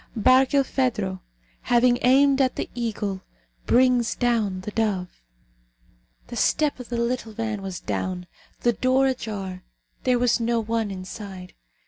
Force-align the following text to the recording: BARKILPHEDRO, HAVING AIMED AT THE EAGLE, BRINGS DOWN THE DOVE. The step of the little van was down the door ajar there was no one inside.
BARKILPHEDRO, 0.15 1.19
HAVING 1.61 1.99
AIMED 2.01 2.41
AT 2.41 2.55
THE 2.55 2.71
EAGLE, 2.73 3.21
BRINGS 3.67 4.15
DOWN 4.15 4.61
THE 4.61 4.71
DOVE. 4.71 5.21
The 6.25 6.35
step 6.35 6.79
of 6.79 6.89
the 6.89 6.97
little 6.97 7.33
van 7.33 7.61
was 7.61 7.79
down 7.79 8.25
the 8.61 8.73
door 8.73 9.05
ajar 9.05 9.61
there 10.03 10.17
was 10.17 10.39
no 10.39 10.59
one 10.59 10.89
inside. 10.89 11.53